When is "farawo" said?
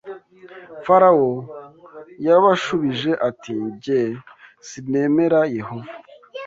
0.85-1.31